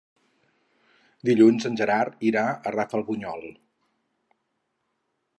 Dilluns 1.29 1.67
en 1.69 1.75
Gerard 1.81 2.25
irà 2.29 2.45
a 2.69 2.73
Rafelbunyol. 2.75 3.45